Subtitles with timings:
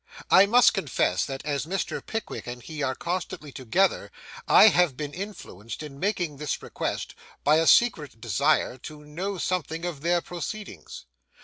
[0.31, 2.03] I must confess that, as Mr.
[2.03, 4.11] Pickwick and he are constantly together,
[4.47, 9.85] I have been influenced, in making this request, by a secret desire to know something
[9.85, 11.05] of their proceedings.